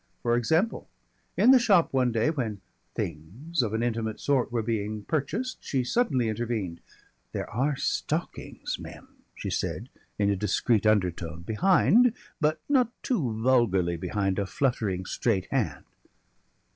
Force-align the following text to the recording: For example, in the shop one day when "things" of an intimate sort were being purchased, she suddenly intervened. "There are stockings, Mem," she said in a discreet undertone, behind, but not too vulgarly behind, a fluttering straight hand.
For 0.23 0.35
example, 0.35 0.89
in 1.37 1.51
the 1.51 1.59
shop 1.59 1.93
one 1.93 2.11
day 2.11 2.31
when 2.31 2.59
"things" 2.95 3.61
of 3.61 3.71
an 3.75 3.83
intimate 3.83 4.19
sort 4.19 4.51
were 4.51 4.63
being 4.63 5.03
purchased, 5.03 5.59
she 5.63 5.83
suddenly 5.83 6.27
intervened. 6.27 6.81
"There 7.33 7.47
are 7.51 7.75
stockings, 7.75 8.79
Mem," 8.79 9.17
she 9.35 9.51
said 9.51 9.89
in 10.17 10.31
a 10.31 10.35
discreet 10.35 10.87
undertone, 10.87 11.43
behind, 11.43 12.13
but 12.39 12.59
not 12.67 12.89
too 13.03 13.43
vulgarly 13.43 13.95
behind, 13.95 14.39
a 14.39 14.47
fluttering 14.47 15.05
straight 15.05 15.45
hand. 15.51 15.85